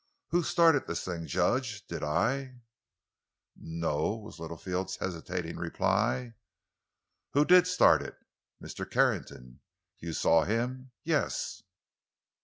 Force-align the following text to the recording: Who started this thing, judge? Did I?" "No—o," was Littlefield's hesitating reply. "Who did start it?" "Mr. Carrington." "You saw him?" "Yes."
Who 0.29 0.41
started 0.41 0.87
this 0.87 1.05
thing, 1.05 1.27
judge? 1.27 1.85
Did 1.85 2.01
I?" 2.01 2.55
"No—o," 3.55 4.15
was 4.17 4.39
Littlefield's 4.39 4.95
hesitating 4.95 5.57
reply. 5.57 6.33
"Who 7.33 7.45
did 7.45 7.67
start 7.67 8.01
it?" 8.01 8.17
"Mr. 8.59 8.89
Carrington." 8.89 9.59
"You 9.99 10.13
saw 10.13 10.43
him?" 10.43 10.89
"Yes." 11.03 11.61